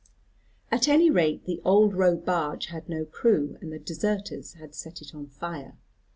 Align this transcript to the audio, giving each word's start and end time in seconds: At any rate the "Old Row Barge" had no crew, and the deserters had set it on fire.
At 0.71 0.87
any 0.87 1.11
rate 1.11 1.45
the 1.45 1.61
"Old 1.63 1.93
Row 1.93 2.15
Barge" 2.15 2.65
had 2.73 2.89
no 2.89 3.05
crew, 3.05 3.55
and 3.61 3.71
the 3.71 3.77
deserters 3.77 4.53
had 4.53 4.73
set 4.73 4.99
it 4.99 5.13
on 5.13 5.27
fire. 5.27 5.77